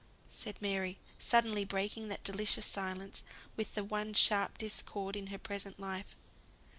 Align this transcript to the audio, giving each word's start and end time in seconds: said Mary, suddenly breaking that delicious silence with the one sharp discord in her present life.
said 0.31 0.59
Mary, 0.63 0.97
suddenly 1.19 1.63
breaking 1.63 2.07
that 2.07 2.23
delicious 2.23 2.65
silence 2.65 3.21
with 3.55 3.75
the 3.75 3.83
one 3.83 4.13
sharp 4.15 4.57
discord 4.57 5.15
in 5.15 5.27
her 5.27 5.37
present 5.37 5.79
life. 5.79 6.15